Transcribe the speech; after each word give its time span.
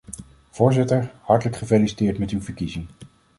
Voorzitter, 0.49 1.11
hartelijk 1.21 1.55
gefeliciteerd 1.57 2.17
met 2.17 2.29
uw 2.31 2.41
verkiezing. 2.41 2.87